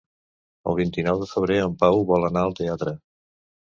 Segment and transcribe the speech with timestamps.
[0.71, 3.01] El vint-i-nou de febrer en Pau vol anar al teatre.